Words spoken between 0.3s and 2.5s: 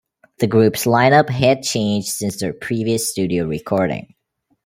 The group's line-up had changed since